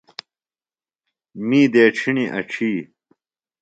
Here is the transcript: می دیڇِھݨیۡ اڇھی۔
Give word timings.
می 1.47 1.61
دیڇِھݨیۡ 1.73 2.31
اڇھی۔ 2.37 2.71